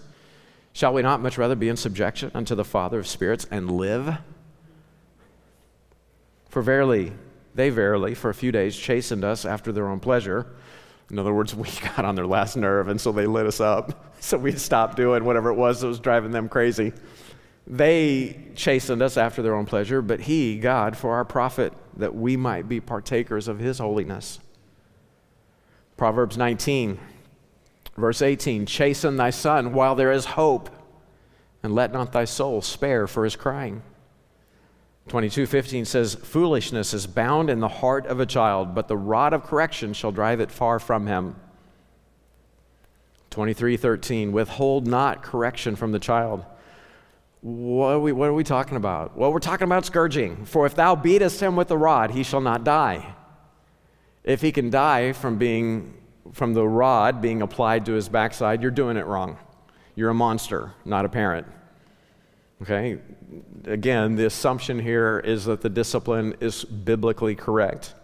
[0.73, 4.19] Shall we not much rather be in subjection unto the Father of spirits and live?
[6.57, 7.13] For verily,
[7.55, 10.47] they verily, for a few days, chastened us after their own pleasure.
[11.11, 14.15] In other words, we got on their last nerve, and so they lit us up.
[14.21, 16.95] So we stopped doing whatever it was that was driving them crazy.
[17.67, 22.39] They chastened us after their own pleasure, but He, God, for our profit, that we
[22.39, 24.41] might be partakers of His holiness.
[25.99, 26.99] Proverbs 19,
[27.99, 30.71] verse 18 Chasten thy son while there is hope,
[31.63, 33.83] and let not thy soul spare for his crying.
[35.09, 39.45] 22:15 says foolishness is bound in the heart of a child but the rod of
[39.45, 41.37] correction shall drive it far from him.
[43.31, 46.45] 23:13 withhold not correction from the child.
[47.41, 49.17] What are, we, what are we talking about?
[49.17, 50.45] Well we're talking about scourging.
[50.45, 53.15] For if thou beatest him with the rod he shall not die.
[54.25, 55.95] If he can die from being
[56.33, 59.39] from the rod being applied to his backside, you're doing it wrong.
[59.95, 61.47] You're a monster, not a parent.
[62.63, 62.99] Okay?
[63.67, 67.95] Again, the assumption here is that the discipline is biblically correct.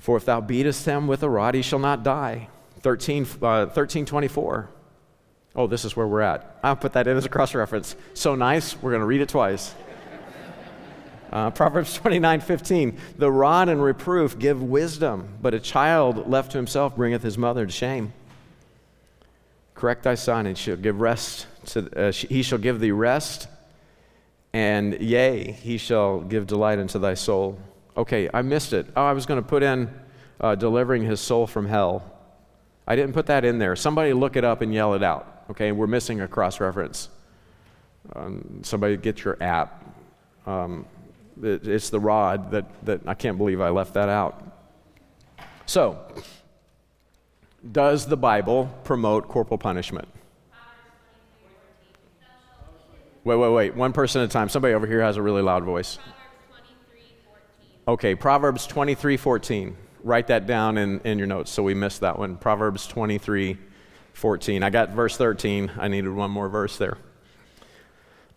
[0.00, 2.48] For if thou beatest him with a rod, he shall not die.
[2.80, 4.68] 13, uh, 1324.
[5.56, 6.58] Oh, this is where we're at.
[6.64, 7.94] I'll put that in as a cross reference.
[8.14, 9.74] So nice, we're going to read it twice.
[11.32, 12.98] Uh, Proverbs 29 15.
[13.18, 17.66] The rod and reproof give wisdom, but a child left to himself bringeth his mother
[17.66, 18.12] to shame.
[19.74, 23.48] Correct thy son, and she'll give rest to, uh, he shall give thee rest,
[24.52, 27.58] and yea, he shall give delight unto thy soul.
[27.96, 28.86] Okay, I missed it.
[28.96, 29.92] Oh, I was going to put in
[30.40, 32.10] uh, delivering his soul from hell.
[32.86, 33.76] I didn't put that in there.
[33.76, 35.44] Somebody look it up and yell it out.
[35.50, 37.08] Okay, we're missing a cross reference.
[38.14, 39.84] Um, somebody get your app.
[40.46, 40.86] Um,
[41.42, 44.42] it's the rod that, that I can't believe I left that out.
[45.66, 45.98] So,
[47.72, 50.08] does the Bible promote corporal punishment?
[53.24, 53.74] Wait, wait, wait.
[53.74, 54.50] One person at a time.
[54.50, 55.98] Somebody over here has a really loud voice.
[57.88, 59.76] Okay, Proverbs 23 14.
[60.02, 62.36] Write that down in, in your notes so we missed that one.
[62.36, 63.56] Proverbs 23
[64.12, 64.62] 14.
[64.62, 65.72] I got verse 13.
[65.78, 66.98] I needed one more verse there.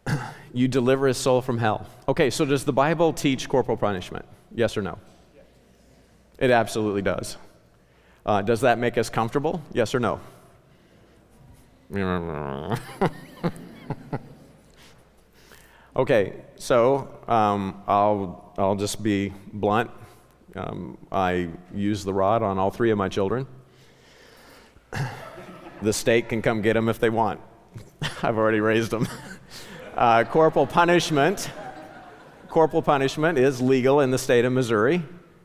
[0.54, 1.86] you deliver his soul from hell.
[2.08, 4.26] Okay, so does the Bible teach corporal punishment?
[4.56, 4.98] Yes or no?
[5.36, 5.46] Yes.
[6.40, 7.38] It absolutely does.
[8.26, 9.62] Uh, does that make us comfortable?
[9.74, 10.22] Yes or no?
[15.98, 19.92] okay, so um, I'll, I'll just be blunt.
[20.56, 23.48] Um, I use the rod on all three of my children.
[25.82, 27.42] the state can come get them if they want.
[28.24, 29.08] I've already raised them.
[29.96, 31.50] Uh, corporal punishment.
[32.50, 35.02] Corporal punishment is legal in the state of Missouri.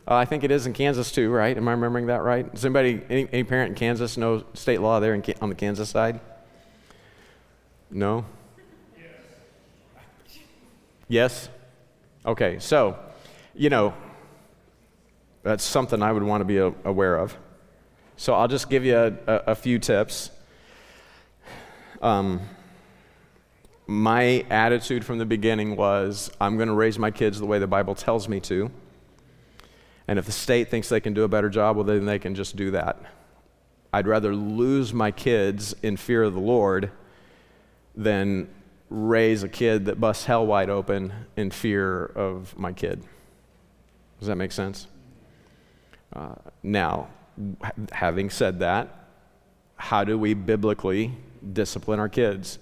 [0.07, 1.57] Uh, I think it is in Kansas too, right?
[1.57, 2.53] Am I remembering that right?
[2.53, 5.89] Does anybody, any, any parent in Kansas know state law there in, on the Kansas
[5.89, 6.21] side?
[7.91, 8.27] No?
[11.13, 11.51] Yes.
[12.25, 12.99] Okay, so,
[13.55, 13.93] you know,
[15.43, 17.37] that's something I would want to be aware of.
[18.17, 20.31] So I'll just give you a, a, a few tips.
[22.01, 22.41] Um,
[23.87, 27.67] my attitude from the beginning was I'm going to raise my kids the way the
[27.67, 28.71] Bible tells me to.
[30.09, 32.35] And if the state thinks they can do a better job, well, then they can
[32.35, 32.99] just do that.
[33.93, 36.91] I'd rather lose my kids in fear of the Lord
[37.95, 38.49] than
[38.93, 43.03] raise a kid that busts hell wide open in fear of my kid.
[44.19, 44.87] Does that make sense?
[46.15, 47.09] Uh, now,
[47.91, 49.09] having said that,
[49.77, 51.13] how do we biblically
[51.53, 52.59] discipline our kids?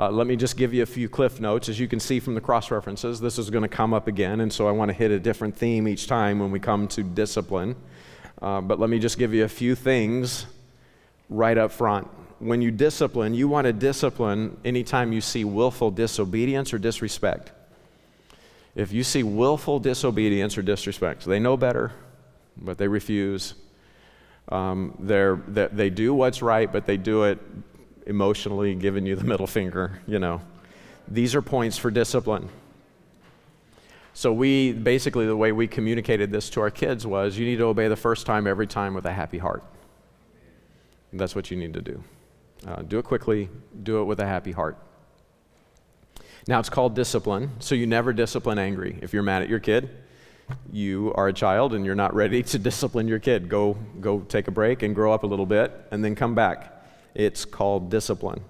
[0.00, 1.68] Uh, let me just give you a few cliff notes.
[1.68, 4.40] As you can see from the cross references, this is going to come up again,
[4.40, 7.02] and so I want to hit a different theme each time when we come to
[7.02, 7.76] discipline.
[8.42, 10.46] Uh, but let me just give you a few things
[11.28, 12.08] right up front.
[12.38, 17.50] When you discipline, you want to discipline anytime you see willful disobedience or disrespect.
[18.76, 21.92] If you see willful disobedience or disrespect, they know better,
[22.56, 23.54] but they refuse.
[24.50, 27.40] Um, they're, they, they do what's right, but they do it
[28.06, 30.40] emotionally giving you the middle finger, you know.
[31.08, 32.48] These are points for discipline.
[34.14, 37.64] So, we basically, the way we communicated this to our kids was you need to
[37.64, 39.62] obey the first time every time with a happy heart.
[41.12, 42.02] That's what you need to do.
[42.66, 43.48] Uh, do it quickly,
[43.82, 44.76] do it with a happy heart.
[46.46, 48.98] Now, it's called discipline, so you never discipline angry.
[49.02, 49.90] If you're mad at your kid,
[50.72, 53.48] you are a child and you're not ready to discipline your kid.
[53.48, 56.82] Go, go take a break and grow up a little bit and then come back.
[57.14, 58.42] It's called discipline.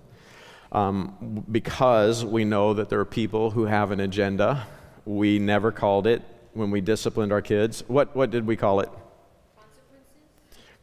[0.70, 4.66] Um, because we know that there are people who have an agenda,
[5.04, 7.82] we never called it when we disciplined our kids.
[7.88, 8.90] What, what did we call it?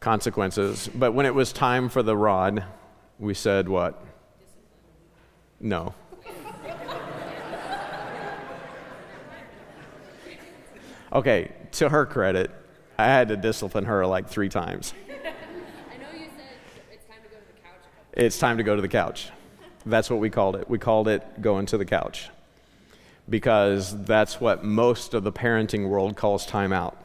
[0.00, 0.90] Consequences.
[0.94, 2.64] But when it was time for the rod,
[3.18, 4.02] we said what?
[5.60, 5.94] No.
[11.12, 12.50] okay, to her credit,
[12.98, 14.92] I had to discipline her like three times.
[18.12, 19.30] it's time to go to the couch.
[19.84, 20.68] That's what we called it.
[20.68, 22.30] We called it going to the couch
[23.28, 26.96] because that's what most of the parenting world calls time out.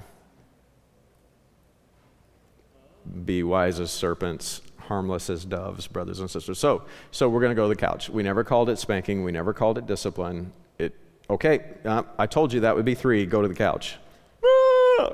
[3.25, 6.59] Be wise as serpents, harmless as doves, brothers and sisters.
[6.59, 8.09] So, so we're going to go to the couch.
[8.09, 9.23] We never called it spanking.
[9.23, 10.51] We never called it discipline.
[10.77, 10.93] It
[11.29, 11.61] okay.
[11.85, 13.25] Uh, I told you that would be three.
[13.25, 13.97] Go to the couch.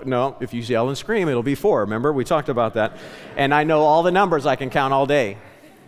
[0.06, 1.82] No, if you yell and scream, it'll be four.
[1.82, 2.98] Remember, we talked about that.
[3.38, 5.38] And I know all the numbers I can count all day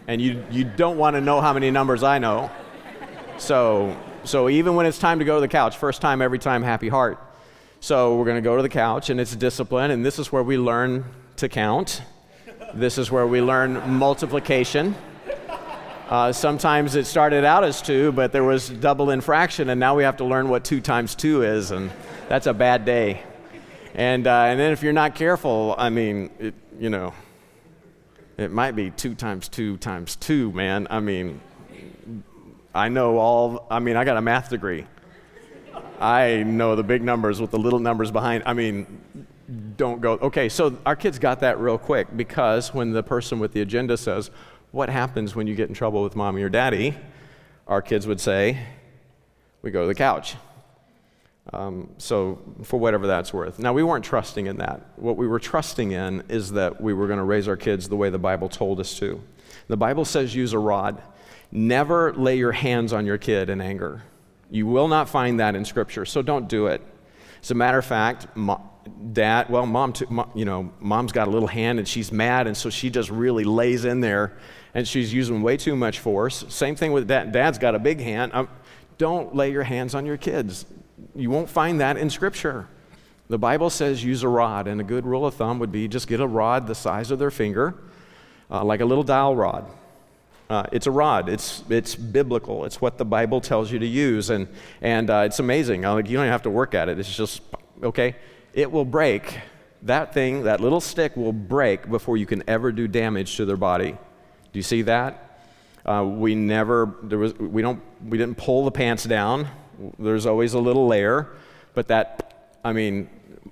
[0.09, 2.49] and you, you don't want to know how many numbers I know.
[3.37, 6.63] So, so even when it's time to go to the couch, first time, every time,
[6.63, 7.19] happy heart.
[7.79, 10.41] So we're going to go to the couch, and it's discipline, and this is where
[10.41, 12.01] we learn to count.
[12.73, 14.95] This is where we learn multiplication.
[16.07, 20.03] Uh, sometimes it started out as two, but there was double infraction, and now we
[20.03, 21.89] have to learn what two times two is, and
[22.27, 23.23] that's a bad day.
[23.95, 27.13] And, uh, and then if you're not careful, I mean, it, you know,
[28.37, 30.87] it might be two times two times two, man.
[30.89, 31.41] I mean,
[32.73, 34.85] I know all, I mean, I got a math degree.
[35.99, 38.43] I know the big numbers with the little numbers behind.
[38.45, 39.27] I mean,
[39.77, 40.13] don't go.
[40.13, 43.97] Okay, so our kids got that real quick because when the person with the agenda
[43.97, 44.31] says,
[44.71, 46.95] What happens when you get in trouble with mommy or daddy?
[47.67, 48.59] Our kids would say,
[49.61, 50.35] We go to the couch.
[51.51, 53.57] Um, so, for whatever that's worth.
[53.57, 54.81] Now, we weren't trusting in that.
[54.97, 57.95] What we were trusting in is that we were going to raise our kids the
[57.95, 59.19] way the Bible told us to.
[59.67, 61.01] The Bible says use a rod.
[61.51, 64.03] Never lay your hands on your kid in anger.
[64.51, 66.81] You will not find that in Scripture, so don't do it.
[67.41, 68.27] As a matter of fact,
[69.13, 72.47] dad, well, mom, too, mom, you know, mom's got a little hand and she's mad,
[72.47, 74.37] and so she just really lays in there
[74.73, 76.45] and she's using way too much force.
[76.49, 77.31] Same thing with dad.
[77.31, 78.31] Dad's got a big hand.
[78.33, 78.49] Um,
[78.97, 80.65] don't lay your hands on your kids.
[81.15, 82.67] You won't find that in Scripture.
[83.29, 86.07] The Bible says use a rod, and a good rule of thumb would be just
[86.07, 87.75] get a rod the size of their finger,
[88.49, 89.65] uh, like a little dowel rod.
[90.49, 91.29] Uh, it's a rod.
[91.29, 92.65] It's, it's biblical.
[92.65, 94.31] It's what the Bible tells you to use.
[94.31, 94.47] And,
[94.81, 95.83] and uh, it's amazing.
[95.83, 96.97] Like, you don't have to work at it.
[96.97, 97.41] It's just,
[97.83, 98.15] okay?
[98.53, 99.39] It will break.
[99.83, 103.57] That thing, that little stick will break before you can ever do damage to their
[103.57, 103.91] body.
[103.91, 105.41] Do you see that?
[105.85, 109.47] Uh, we never, there was, we, don't, we didn't pull the pants down.
[109.97, 111.29] There's always a little layer.
[111.73, 113.09] But that, I mean,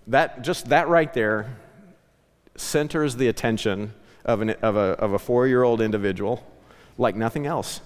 [0.07, 1.55] that, just that right there
[2.55, 3.93] centers the attention
[4.25, 6.43] of, an, of a, of a four year old individual
[6.97, 7.81] like nothing else.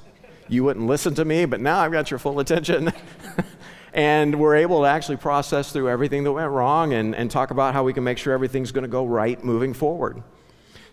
[0.47, 2.91] You wouldn't listen to me, but now I've got your full attention.
[3.93, 7.73] and we're able to actually process through everything that went wrong and, and talk about
[7.73, 10.23] how we can make sure everything's going to go right moving forward.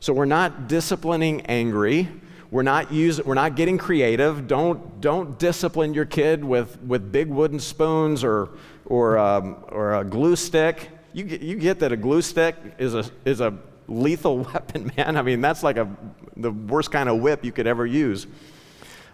[0.00, 2.08] So we're not disciplining angry.
[2.50, 4.48] We're not, using, we're not getting creative.
[4.48, 8.50] Don't, don't discipline your kid with, with big wooden spoons or,
[8.86, 10.90] or, um, or a glue stick.
[11.12, 13.54] You you get that a glue stick is a, is a
[13.86, 15.16] lethal weapon, man.
[15.16, 15.88] I mean, that's like a,
[16.36, 18.26] the worst kind of whip you could ever use.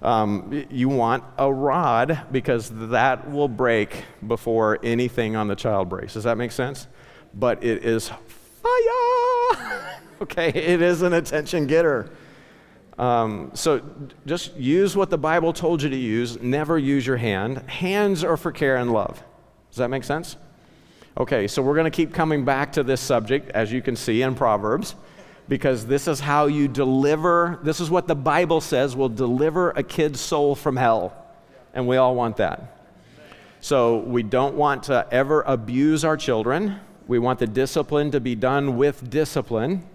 [0.05, 6.13] Um, you want a rod because that will break before anything on the child breaks.
[6.13, 6.87] Does that make sense?
[7.33, 10.01] But it is fire.
[10.21, 12.11] okay, it is an attention getter.
[12.99, 13.81] Um, so
[14.27, 16.41] just use what the Bible told you to use.
[16.41, 17.59] Never use your hand.
[17.71, 19.23] Hands are for care and love.
[19.71, 20.37] Does that make sense?
[21.17, 24.21] Okay, so we're going to keep coming back to this subject, as you can see
[24.21, 24.97] in Proverbs,
[25.49, 29.83] because this is how you deliver, this is what the Bible says will deliver a
[29.83, 31.15] kid's soul from hell.
[31.75, 32.75] And we all want that.
[33.61, 36.79] So we don't want to ever abuse our children.
[37.07, 39.87] We want the discipline to be done with discipline.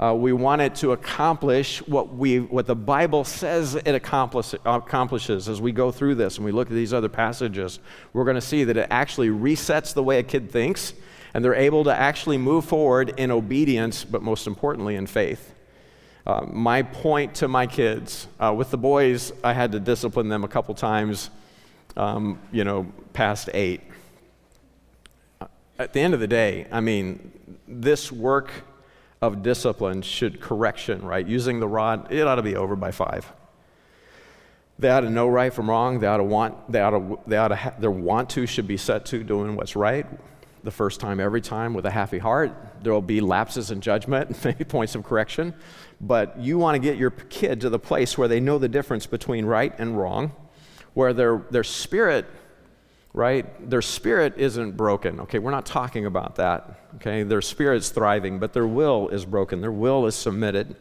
[0.00, 5.48] Uh, we want it to accomplish what, we, what the Bible says it accomplish, accomplishes
[5.48, 7.78] as we go through this and we look at these other passages.
[8.12, 10.94] We're going to see that it actually resets the way a kid thinks,
[11.34, 15.54] and they're able to actually move forward in obedience, but most importantly, in faith.
[16.26, 20.44] Uh, my point to my kids uh, with the boys, I had to discipline them
[20.44, 21.30] a couple times,
[21.96, 23.80] um, you know, past eight.
[25.78, 27.32] At the end of the day, I mean,
[27.66, 28.52] this work
[29.20, 31.26] of discipline should correction, right?
[31.26, 33.32] Using the rod, it ought to be over by five.
[34.78, 35.98] They ought to know right from wrong.
[35.98, 38.68] They ought to want, they ought to, they ought to ha- their want to should
[38.68, 40.06] be set to doing what's right
[40.64, 42.52] the first time, every time with a happy heart.
[42.82, 45.54] There will be lapses in judgment, maybe points of correction.
[46.00, 49.06] But you want to get your kid to the place where they know the difference
[49.06, 50.32] between right and wrong,
[50.94, 52.26] where their, their spirit
[53.14, 53.68] right?
[53.68, 55.20] Their spirit isn't broken.
[55.20, 56.80] Okay, we're not talking about that.
[56.96, 59.60] Okay, their spirit's thriving, but their will is broken.
[59.60, 60.76] Their will is submitted.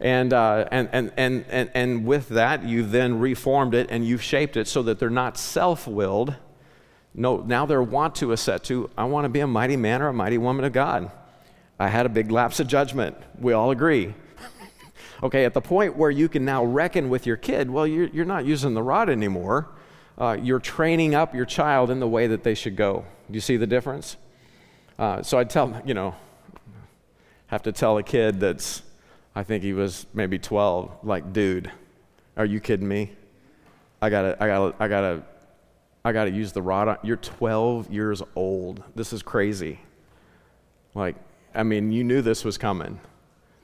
[0.00, 4.22] And, uh, and, and, and, and, and with that, you then reformed it and you've
[4.22, 6.34] shaped it so that they're not self willed.
[7.14, 10.00] No, now their want to is set to, I want to be a mighty man
[10.02, 11.10] or a mighty woman of God.
[11.78, 13.16] I had a big lapse of judgment.
[13.38, 14.14] We all agree.
[15.22, 18.24] okay, at the point where you can now reckon with your kid, well, you're, you're
[18.24, 19.68] not using the rod anymore
[20.20, 23.04] uh, you're training up your child in the way that they should go.
[23.28, 24.18] Do you see the difference?
[24.98, 26.14] Uh, so I tell, you know,
[27.46, 28.82] have to tell a kid that's,
[29.34, 31.72] I think he was maybe 12, like, dude,
[32.36, 33.12] are you kidding me?
[34.02, 35.22] I gotta, I gotta, I gotta,
[36.04, 36.98] I gotta use the rod.
[37.02, 38.82] You're 12 years old.
[38.94, 39.80] This is crazy.
[40.94, 41.16] Like,
[41.54, 43.00] I mean, you knew this was coming.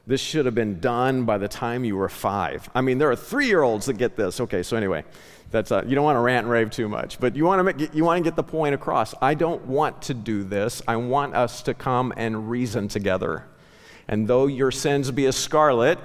[0.06, 2.68] This should have been done by the time you were five.
[2.74, 4.40] I mean, there are three year olds that get this.
[4.40, 5.04] Okay, so anyway,
[5.50, 7.64] that's uh, you don't want to rant and rave too much, but you want to
[7.64, 9.14] make, you want to get the point across.
[9.20, 10.82] I don't want to do this.
[10.86, 13.46] I want us to come and reason together.
[14.08, 15.98] And though your sins be as scarlet,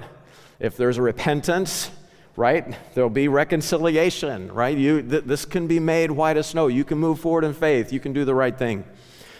[0.58, 1.90] if there's a repentance,
[2.36, 4.76] right, there'll be reconciliation, right?
[4.76, 6.66] You, th- this can be made white as snow.
[6.68, 7.92] You can move forward in faith.
[7.92, 8.84] You can do the right thing.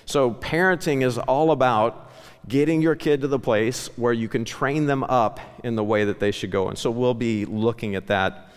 [0.05, 2.11] So parenting is all about
[2.49, 6.05] getting your kid to the place where you can train them up in the way
[6.05, 6.69] that they should go.
[6.69, 8.49] And so we'll be looking at that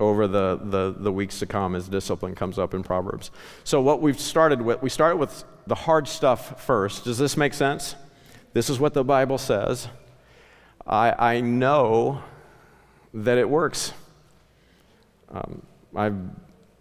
[0.00, 3.30] over the, the, the weeks to come as discipline comes up in Proverbs.
[3.62, 7.04] So, what we've started with, we started with the hard stuff first.
[7.04, 7.94] Does this make sense?
[8.54, 9.88] This is what the Bible says.
[10.86, 12.22] I, I know
[13.14, 13.92] that it works.
[15.30, 15.62] Um,
[15.96, 16.18] I've,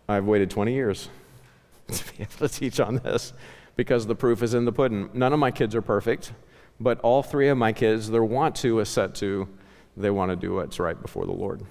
[0.09, 1.09] I've waited 20 years
[1.87, 3.33] to be able to teach on this
[3.75, 5.09] because the proof is in the pudding.
[5.13, 6.33] None of my kids are perfect,
[6.79, 9.47] but all three of my kids, their want to is set to
[9.95, 11.63] they want to do what's right before the Lord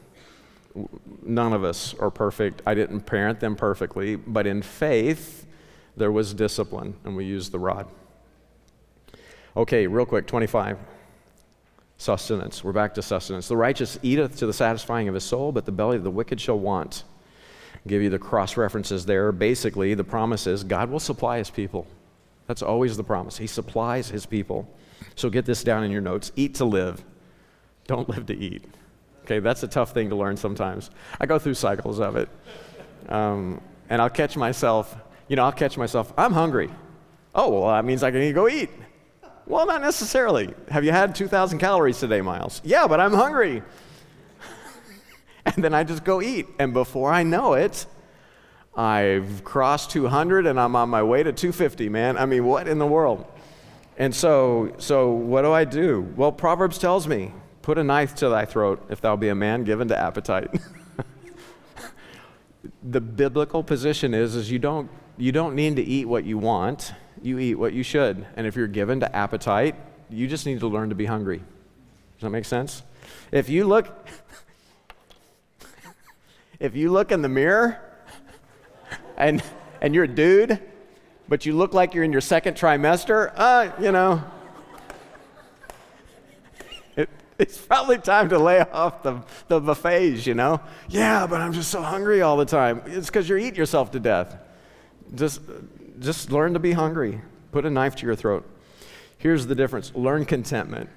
[1.23, 2.63] none of us are perfect.
[2.67, 5.47] I didn't parent them perfectly, but in faith,
[5.97, 7.87] there was discipline, and we used the rod.
[9.57, 10.79] Okay, real quick 25.
[12.03, 12.65] Sustenance.
[12.65, 13.47] We're back to sustenance.
[13.47, 16.41] The righteous eateth to the satisfying of his soul, but the belly of the wicked
[16.41, 17.05] shall want.
[17.87, 19.31] give you the cross references there.
[19.31, 21.87] Basically, the promise is God will supply his people.
[22.49, 23.39] That's always the promise.
[23.39, 24.69] He supplies his people.
[25.15, 27.05] So get this down in your notes eat to live,
[27.87, 28.65] don't live to eat.
[29.23, 30.91] Okay, that's a tough thing to learn sometimes.
[31.21, 32.29] I go through cycles of it.
[33.11, 34.97] Um, and I'll catch myself,
[35.29, 36.69] you know, I'll catch myself, I'm hungry.
[37.33, 38.71] Oh, well, that means I can go eat.
[39.47, 40.55] Well, not necessarily.
[40.71, 42.61] Have you had 2,000 calories today, Miles?
[42.65, 43.63] Yeah, but I'm hungry.
[45.47, 46.47] and then I just go eat.
[46.59, 47.87] And before I know it,
[48.75, 52.17] I've crossed 200 and I'm on my way to 250, man.
[52.17, 53.27] I mean, what in the world?
[53.99, 56.01] And so, so what do I do?
[56.17, 59.65] Well, Proverbs tells me, put a knife to thy throat if thou be a man
[59.65, 60.51] given to appetite.
[62.83, 66.95] the biblical position is, is you don't, you don't need to eat what you want,
[67.23, 68.27] you eat what you should.
[68.37, 69.75] And if you're given to appetite,
[70.11, 71.39] you just need to learn to be hungry.
[71.39, 72.83] Does that make sense?
[73.31, 74.09] If you look,
[76.61, 77.81] if you look in the mirror
[79.17, 79.43] and,
[79.81, 80.61] and you're a dude,
[81.29, 84.23] but you look like you're in your second trimester, uh, you know,
[86.97, 87.09] it,
[87.39, 90.61] it's probably time to lay off the, the buffets, you know?
[90.89, 92.83] Yeah, but I'm just so hungry all the time.
[92.87, 94.37] It's because you're eating yourself to death.
[95.15, 95.41] Just,
[96.03, 97.21] just learn to be hungry.
[97.53, 98.49] Put a knife to your throat.
[99.19, 100.91] Here's the difference learn contentment.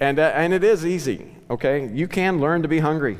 [0.00, 1.88] And, uh, and it is easy, okay?
[1.88, 3.18] You can learn to be hungry.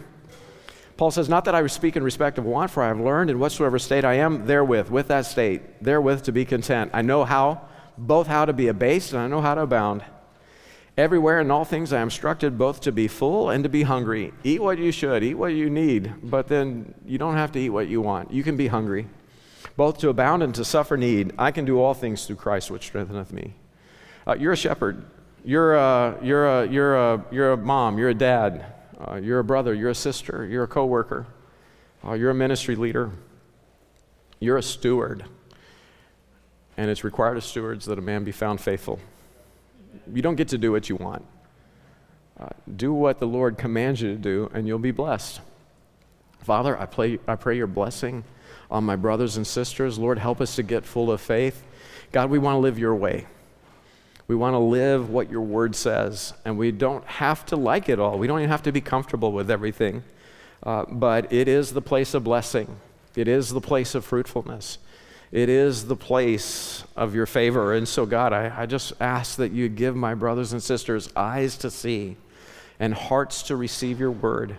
[0.96, 3.38] Paul says, Not that I speak in respect of want, for I have learned in
[3.38, 6.90] whatsoever state I am therewith, with that state, therewith to be content.
[6.94, 10.04] I know how, both how to be abased and I know how to abound.
[10.96, 14.32] Everywhere in all things I am instructed both to be full and to be hungry.
[14.42, 17.70] Eat what you should, eat what you need, but then you don't have to eat
[17.70, 18.32] what you want.
[18.32, 19.06] You can be hungry.
[19.78, 21.32] Both to abound and to suffer need.
[21.38, 23.54] I can do all things through Christ which strengtheneth me.
[24.26, 25.06] Uh, you're a shepherd.
[25.44, 27.96] You're a, you're, a, you're, a, you're a mom.
[27.96, 28.74] You're a dad.
[28.98, 31.24] Uh, you're a brother, you're a sister, you're a coworker,
[32.04, 33.12] uh, you're a ministry leader,
[34.40, 35.24] you're a steward.
[36.76, 38.98] And it's required of stewards that a man be found faithful.
[40.12, 41.24] You don't get to do what you want.
[42.38, 45.40] Uh, do what the Lord commands you to do, and you'll be blessed.
[46.40, 48.24] Father, I, pray, I pray your blessing
[48.70, 49.98] on my brothers and sisters.
[49.98, 51.62] Lord, help us to get full of faith.
[52.12, 53.26] God, we want to live your way.
[54.26, 57.98] We want to live what your word says, and we don't have to like it
[57.98, 58.18] all.
[58.18, 60.04] We don't even have to be comfortable with everything.
[60.62, 62.76] Uh, but it is the place of blessing,
[63.16, 64.78] it is the place of fruitfulness,
[65.32, 67.72] it is the place of your favor.
[67.72, 71.56] And so, God, I, I just ask that you give my brothers and sisters eyes
[71.58, 72.16] to see
[72.80, 74.56] and hearts to receive your word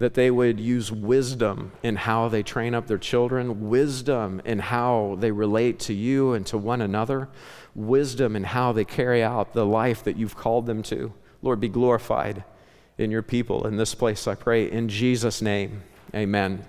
[0.00, 5.14] that they would use wisdom in how they train up their children, wisdom in how
[5.20, 7.28] they relate to you and to one another,
[7.74, 11.12] wisdom in how they carry out the life that you've called them to.
[11.42, 12.44] Lord, be glorified
[12.96, 14.70] in your people in this place, I pray.
[14.70, 15.82] In Jesus' name,
[16.14, 16.64] amen.